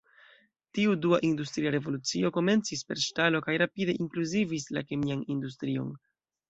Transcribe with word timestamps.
Tiu 0.77 0.95
"dua" 1.03 1.19
industria 1.29 1.73
revolucio 1.75 2.33
komencis 2.39 2.83
per 2.89 3.05
ŝtalo 3.05 3.45
kaj 3.49 3.59
rapide 3.65 3.97
inkluzivis 4.05 4.71
la 4.79 4.89
kemian 4.93 5.27
industrion. 5.37 5.99